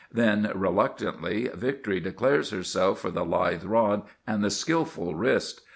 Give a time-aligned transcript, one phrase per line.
[0.11, 5.61] Then, reluctantly, victory declares herself for the lithe rod and the skilful wrist.